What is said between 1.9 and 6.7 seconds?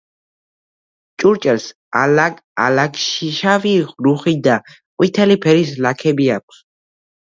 ალაგ-ალაგ შავი, რუხი და ყვითელი ფერის ლაქები აქვს.